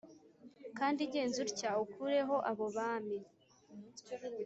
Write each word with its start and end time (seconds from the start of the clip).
Kandi 0.77 1.01
genza 1.11 1.37
utya 1.45 1.71
ukureho 1.83 2.35
abo 2.49 2.65
bami 2.75 3.19